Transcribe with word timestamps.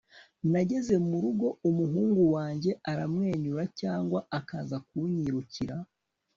nageze 0.51 0.95
murugo 1.09 1.47
umuhungu 1.69 2.21
wanjye 2.35 2.71
aramwenyura 2.91 3.63
cyangwa 3.79 4.19
akaza 4.39 4.77
kunyirukira 4.87 5.75